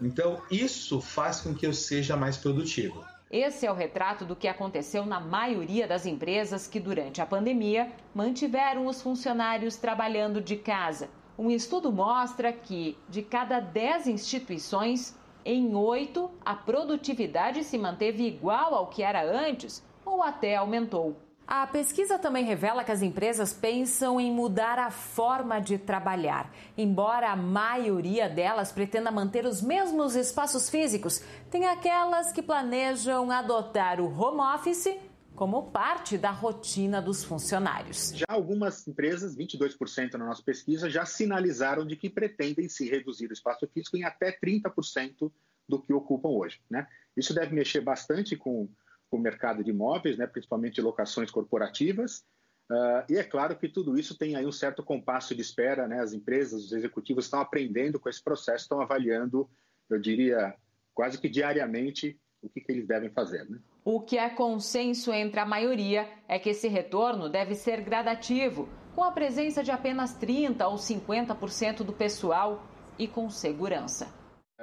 então 0.00 0.40
isso 0.50 1.00
faz 1.00 1.40
com 1.40 1.54
que 1.54 1.66
eu 1.66 1.72
seja 1.72 2.16
mais 2.16 2.36
produtivo. 2.36 3.04
Esse 3.30 3.64
é 3.64 3.70
o 3.70 3.74
retrato 3.74 4.24
do 4.24 4.34
que 4.34 4.48
aconteceu 4.48 5.06
na 5.06 5.20
maioria 5.20 5.86
das 5.86 6.04
empresas 6.04 6.66
que, 6.66 6.80
durante 6.80 7.22
a 7.22 7.26
pandemia, 7.26 7.92
mantiveram 8.12 8.86
os 8.86 9.00
funcionários 9.00 9.76
trabalhando 9.76 10.40
de 10.40 10.56
casa. 10.56 11.08
Um 11.38 11.48
estudo 11.48 11.92
mostra 11.92 12.52
que, 12.52 12.98
de 13.08 13.22
cada 13.22 13.60
10 13.60 14.08
instituições, 14.08 15.16
em 15.44 15.74
8 15.74 16.30
a 16.44 16.54
produtividade 16.54 17.62
se 17.62 17.78
manteve 17.78 18.26
igual 18.26 18.74
ao 18.74 18.88
que 18.88 19.02
era 19.02 19.22
antes 19.22 19.82
ou 20.04 20.22
até 20.22 20.56
aumentou. 20.56 21.16
A 21.50 21.66
pesquisa 21.66 22.16
também 22.16 22.44
revela 22.44 22.84
que 22.84 22.92
as 22.92 23.02
empresas 23.02 23.52
pensam 23.52 24.20
em 24.20 24.30
mudar 24.30 24.78
a 24.78 24.88
forma 24.88 25.58
de 25.58 25.78
trabalhar. 25.78 26.48
Embora 26.78 27.28
a 27.28 27.34
maioria 27.34 28.28
delas 28.28 28.70
pretenda 28.70 29.10
manter 29.10 29.44
os 29.44 29.60
mesmos 29.60 30.14
espaços 30.14 30.70
físicos, 30.70 31.20
tem 31.50 31.66
aquelas 31.66 32.30
que 32.30 32.40
planejam 32.40 33.32
adotar 33.32 34.00
o 34.00 34.16
home 34.16 34.40
office 34.54 34.96
como 35.34 35.72
parte 35.72 36.16
da 36.16 36.30
rotina 36.30 37.02
dos 37.02 37.24
funcionários. 37.24 38.12
Já 38.14 38.26
algumas 38.28 38.86
empresas, 38.86 39.36
22% 39.36 40.12
na 40.12 40.26
nossa 40.26 40.44
pesquisa, 40.44 40.88
já 40.88 41.04
sinalizaram 41.04 41.84
de 41.84 41.96
que 41.96 42.08
pretendem 42.08 42.68
se 42.68 42.88
reduzir 42.88 43.28
o 43.28 43.32
espaço 43.32 43.66
físico 43.66 43.96
em 43.96 44.04
até 44.04 44.30
30% 44.30 45.32
do 45.68 45.82
que 45.82 45.92
ocupam 45.92 46.28
hoje. 46.28 46.60
Né? 46.70 46.86
Isso 47.16 47.34
deve 47.34 47.52
mexer 47.52 47.80
bastante 47.80 48.36
com 48.36 48.68
com 49.10 49.16
o 49.16 49.20
mercado 49.20 49.64
de 49.64 49.70
imóveis, 49.70 50.16
né, 50.16 50.26
principalmente 50.26 50.80
locações 50.80 51.30
corporativas. 51.30 52.24
Uh, 52.70 53.02
e 53.10 53.16
é 53.16 53.24
claro 53.24 53.56
que 53.58 53.68
tudo 53.68 53.98
isso 53.98 54.16
tem 54.16 54.36
aí 54.36 54.46
um 54.46 54.52
certo 54.52 54.82
compasso 54.82 55.34
de 55.34 55.40
espera, 55.40 55.88
né? 55.88 56.00
As 56.00 56.12
empresas, 56.12 56.66
os 56.66 56.72
executivos 56.72 57.24
estão 57.24 57.40
aprendendo 57.40 57.98
com 57.98 58.08
esse 58.08 58.22
processo, 58.22 58.62
estão 58.62 58.80
avaliando, 58.80 59.50
eu 59.90 59.98
diria, 59.98 60.54
quase 60.94 61.20
que 61.20 61.28
diariamente 61.28 62.16
o 62.40 62.48
que, 62.48 62.60
que 62.60 62.70
eles 62.70 62.86
devem 62.86 63.10
fazer. 63.10 63.48
Né? 63.50 63.58
O 63.84 64.00
que 64.00 64.16
é 64.16 64.30
consenso 64.30 65.12
entre 65.12 65.40
a 65.40 65.44
maioria 65.44 66.08
é 66.28 66.38
que 66.38 66.50
esse 66.50 66.68
retorno 66.68 67.28
deve 67.28 67.56
ser 67.56 67.80
gradativo, 67.80 68.68
com 68.94 69.02
a 69.02 69.10
presença 69.10 69.64
de 69.64 69.72
apenas 69.72 70.16
30% 70.16 70.64
ou 70.64 70.76
50% 70.76 71.82
do 71.82 71.92
pessoal 71.92 72.64
e 72.96 73.08
com 73.08 73.28
segurança. 73.28 74.14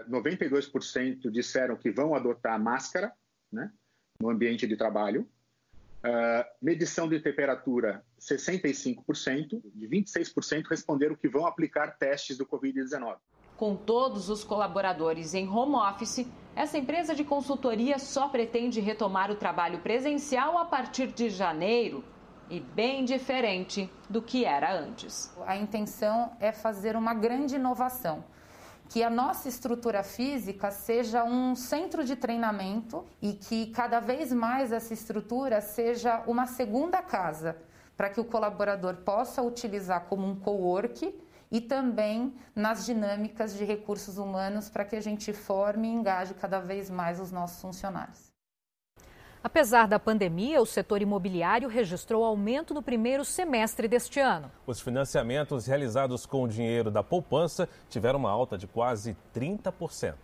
92% 0.10 1.29
disseram 1.29 1.75
que 1.75 1.91
vão 1.91 2.15
adotar 2.15 2.62
máscara, 2.62 3.12
né? 3.51 3.71
No 4.19 4.30
ambiente 4.30 4.67
de 4.67 4.75
trabalho. 4.75 5.27
Uh, 6.03 6.45
medição 6.62 7.10
de 7.10 7.19
temperatura, 7.19 8.03
65%, 8.19 9.62
de 9.73 9.88
26% 9.88 10.67
responderam 10.69 11.15
que 11.15 11.27
vão 11.27 11.45
aplicar 11.45 11.97
testes 11.97 12.38
do 12.38 12.45
Covid-19. 12.45 13.17
Com 13.58 13.75
todos 13.75 14.30
os 14.30 14.43
colaboradores 14.43 15.34
em 15.34 15.49
home 15.49 15.75
office, 15.75 16.25
essa 16.56 16.77
empresa 16.77 17.15
de 17.15 17.23
consultoria 17.23 17.97
só 17.97 18.30
pretende 18.30 18.80
retomar 18.80 19.32
o 19.32 19.36
trabalho 19.36 19.80
presencial 19.80 20.58
a 20.58 20.65
partir 20.65 21.08
de 21.08 21.30
janeiro 21.30 22.03
e 22.49 22.60
bem 22.60 23.03
diferente 23.03 23.89
do 24.08 24.21
que 24.21 24.45
era 24.45 24.80
antes. 24.80 25.34
A 25.45 25.58
intenção 25.58 26.32
é 26.39 26.51
fazer 26.51 26.95
uma 26.95 27.13
grande 27.13 27.56
inovação 27.56 28.23
que 28.89 29.04
a 29.04 29.10
nossa 29.10 29.50
estrutura 29.50 30.04
física 30.04 30.71
seja 30.71 31.23
um 31.23 31.56
centro 31.56 32.04
de 32.04 32.15
treinamento 32.15 33.06
e 33.21 33.34
que 33.34 33.67
cada 33.67 34.00
vez 34.00 34.32
mais 34.32 34.71
essa 34.71 34.93
estrutura 34.93 35.62
seja 35.62 36.23
uma 36.26 36.45
segunda 36.45 37.02
casa, 37.02 37.58
para 37.95 38.10
que 38.10 38.19
o 38.19 38.26
colaborador 38.26 38.97
possa 38.97 39.41
utilizar 39.41 40.06
como 40.06 40.26
um 40.28 40.36
co-work 40.36 41.13
e 41.52 41.62
também 41.62 42.34
nas 42.56 42.86
dinâmicas 42.86 43.56
de 43.56 43.63
recursos 43.63 44.17
humanos 44.17 44.69
para 44.69 44.86
que 44.86 44.95
a 44.95 45.02
gente 45.02 45.34
forme 45.34 45.88
e 45.88 45.91
engaje 45.91 46.34
cada 46.34 46.60
vez 46.60 46.89
mais 46.89 47.19
os 47.19 47.32
nossos 47.32 47.62
funcionários. 47.62 48.26
Apesar 49.43 49.88
da 49.88 50.00
pandemia, 50.00 50.62
o 50.62 50.65
setor 50.65 51.02
imobiliário 51.02 51.69
registrou 51.69 52.23
aumento 52.23 52.73
no 52.73 52.82
primeiro 52.82 53.23
semestre 53.23 53.88
deste 53.88 54.19
ano. 54.19 54.52
Os 54.65 54.82
financiamentos 54.82 55.67
realizados 55.67 56.26
com 56.26 56.43
o 56.43 56.47
dinheiro 56.47 56.89
da 56.89 57.04
poupança 57.04 57.69
tiveram 57.89 58.19
uma 58.19 58.32
alta 58.32 58.58
de 58.58 58.67
quase 58.67 59.15
30%. 59.36 60.15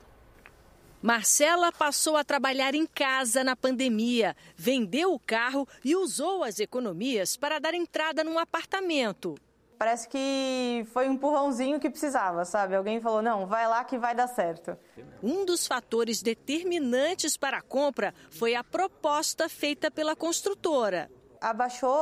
Marcela 1.02 1.70
passou 1.70 2.16
a 2.16 2.24
trabalhar 2.24 2.74
em 2.74 2.86
casa 2.86 3.44
na 3.44 3.58
pandemia, 3.58 4.36
vendeu 4.56 5.14
o 5.14 5.20
carro 5.20 5.68
e 5.84 5.98
usou 5.98 6.46
as 6.46 6.60
economias 6.60 7.36
para 7.36 7.60
dar 7.60 7.74
entrada 7.74 8.24
num 8.24 8.40
apartamento. 8.40 9.36
Parece 9.84 10.08
que 10.08 10.88
foi 10.94 11.10
um 11.10 11.12
empurrãozinho 11.12 11.78
que 11.78 11.90
precisava, 11.90 12.46
sabe? 12.46 12.74
Alguém 12.74 13.02
falou: 13.02 13.22
não, 13.22 13.46
vai 13.46 13.68
lá 13.68 13.84
que 13.84 13.98
vai 13.98 14.16
dar 14.16 14.28
certo. 14.28 14.78
Um 15.22 15.44
dos 15.44 15.68
fatores 15.68 16.22
determinantes 16.22 17.36
para 17.36 17.58
a 17.58 17.62
compra 17.62 18.16
foi 18.32 18.56
a 18.56 18.64
proposta 18.64 19.50
feita 19.50 19.92
pela 19.92 20.16
construtora. 20.16 21.12
Abaixou 21.42 22.00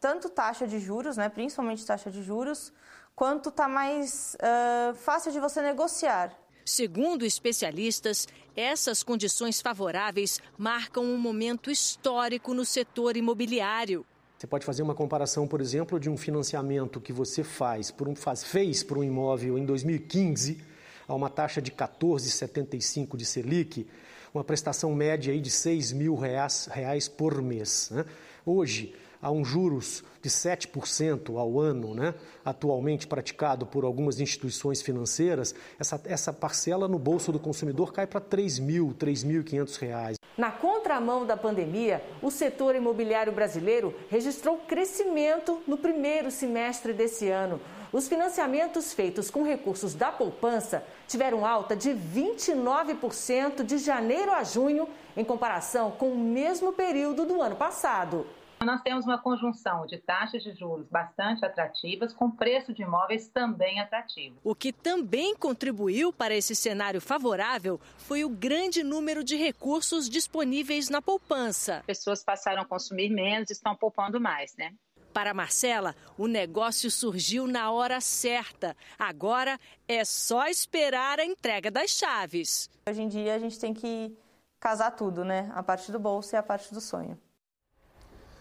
tanto 0.00 0.30
taxa 0.30 0.66
de 0.66 0.80
juros, 0.80 1.18
né, 1.18 1.28
principalmente 1.28 1.84
taxa 1.84 2.10
de 2.10 2.22
juros, 2.22 2.72
quanto 3.14 3.50
está 3.50 3.68
mais 3.68 4.34
uh, 4.36 4.94
fácil 4.94 5.30
de 5.30 5.38
você 5.38 5.60
negociar. 5.60 6.34
Segundo 6.64 7.26
especialistas, 7.26 8.26
essas 8.56 9.02
condições 9.02 9.60
favoráveis 9.60 10.40
marcam 10.56 11.04
um 11.04 11.18
momento 11.18 11.70
histórico 11.70 12.54
no 12.54 12.64
setor 12.64 13.18
imobiliário. 13.18 14.06
Você 14.38 14.46
pode 14.46 14.64
fazer 14.64 14.84
uma 14.84 14.94
comparação, 14.94 15.48
por 15.48 15.60
exemplo, 15.60 15.98
de 15.98 16.08
um 16.08 16.16
financiamento 16.16 17.00
que 17.00 17.12
você 17.12 17.42
faz, 17.42 17.90
por 17.90 18.06
um, 18.06 18.14
faz 18.14 18.44
fez 18.44 18.84
por 18.84 18.96
um 18.96 19.02
imóvel 19.02 19.58
em 19.58 19.64
2015 19.66 20.60
a 21.08 21.14
uma 21.14 21.28
taxa 21.28 21.60
de 21.60 21.72
14,75 21.72 23.16
de 23.16 23.24
Selic, 23.24 23.88
uma 24.32 24.44
prestação 24.44 24.94
média 24.94 25.32
aí 25.32 25.40
de 25.40 25.50
6 25.50 25.90
mil 25.90 26.14
reais, 26.14 26.68
reais 26.70 27.08
por 27.08 27.42
mês. 27.42 27.90
Né? 27.90 28.04
Hoje, 28.46 28.94
há 29.20 29.28
um 29.28 29.44
juros 29.44 30.04
de 30.22 30.30
7% 30.30 31.36
ao 31.36 31.58
ano, 31.58 31.92
né? 31.92 32.14
atualmente 32.44 33.08
praticado 33.08 33.66
por 33.66 33.82
algumas 33.82 34.20
instituições 34.20 34.80
financeiras, 34.80 35.52
essa, 35.80 36.00
essa 36.04 36.32
parcela 36.32 36.86
no 36.86 36.98
bolso 36.98 37.32
do 37.32 37.40
consumidor 37.40 37.92
cai 37.92 38.06
para 38.06 38.20
3 38.20 38.60
mil, 38.60 38.94
3.500 38.96 39.78
reais. 39.78 40.16
Na 40.36 40.52
contramão 40.88 41.26
da 41.26 41.36
pandemia, 41.36 42.02
o 42.22 42.30
setor 42.30 42.74
imobiliário 42.74 43.30
brasileiro 43.30 43.94
registrou 44.08 44.56
crescimento 44.66 45.60
no 45.66 45.76
primeiro 45.76 46.30
semestre 46.30 46.94
desse 46.94 47.28
ano. 47.28 47.60
Os 47.92 48.08
financiamentos 48.08 48.94
feitos 48.94 49.30
com 49.30 49.42
recursos 49.42 49.94
da 49.94 50.10
poupança 50.10 50.82
tiveram 51.06 51.44
alta 51.44 51.76
de 51.76 51.90
29% 51.90 53.64
de 53.64 53.76
janeiro 53.76 54.32
a 54.32 54.42
junho, 54.42 54.88
em 55.14 55.24
comparação 55.24 55.90
com 55.90 56.10
o 56.10 56.18
mesmo 56.18 56.72
período 56.72 57.26
do 57.26 57.42
ano 57.42 57.56
passado. 57.56 58.26
Nós 58.64 58.82
temos 58.82 59.04
uma 59.04 59.18
conjunção 59.18 59.86
de 59.86 59.98
taxas 59.98 60.42
de 60.42 60.52
juros 60.52 60.88
bastante 60.88 61.44
atrativas, 61.44 62.12
com 62.12 62.30
preço 62.30 62.74
de 62.74 62.82
imóveis 62.82 63.28
também 63.28 63.80
atrativo. 63.80 64.36
O 64.42 64.54
que 64.54 64.72
também 64.72 65.36
contribuiu 65.36 66.12
para 66.12 66.34
esse 66.34 66.54
cenário 66.56 67.00
favorável 67.00 67.80
foi 67.96 68.24
o 68.24 68.28
grande 68.28 68.82
número 68.82 69.22
de 69.22 69.36
recursos 69.36 70.08
disponíveis 70.08 70.88
na 70.88 71.00
poupança. 71.00 71.82
Pessoas 71.86 72.24
passaram 72.24 72.62
a 72.62 72.66
consumir 72.66 73.10
menos 73.10 73.48
e 73.48 73.52
estão 73.52 73.76
poupando 73.76 74.20
mais, 74.20 74.54
né? 74.56 74.74
Para 75.12 75.32
Marcela, 75.32 75.94
o 76.18 76.26
negócio 76.26 76.90
surgiu 76.90 77.46
na 77.46 77.70
hora 77.70 78.00
certa. 78.00 78.76
Agora 78.98 79.58
é 79.86 80.04
só 80.04 80.46
esperar 80.46 81.18
a 81.18 81.24
entrega 81.24 81.70
das 81.70 81.90
chaves. 81.90 82.68
Hoje 82.88 83.02
em 83.02 83.08
dia 83.08 83.34
a 83.34 83.38
gente 83.38 83.58
tem 83.58 83.72
que 83.72 84.14
casar 84.60 84.90
tudo, 84.90 85.24
né? 85.24 85.50
A 85.54 85.62
parte 85.62 85.90
do 85.90 85.98
bolso 85.98 86.34
e 86.34 86.36
a 86.36 86.42
parte 86.42 86.74
do 86.74 86.80
sonho. 86.80 87.18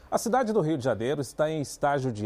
A 0.10 0.17
cidade 0.17 0.54
do 0.54 0.62
Rio 0.62 0.78
de 0.78 0.86
Janeiro 0.86 1.20
está 1.20 1.50
em 1.52 1.60
estágio 1.60 2.13
de 2.13 2.24